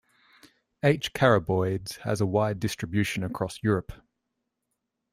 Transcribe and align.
"H. 0.81 1.13
caraboides" 1.13 1.97
has 1.99 2.21
a 2.21 2.25
wide 2.25 2.59
distribution 2.59 3.23
across 3.23 3.61
Europe. 3.61 3.91